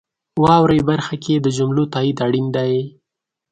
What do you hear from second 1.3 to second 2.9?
د جملو تایید اړین دی.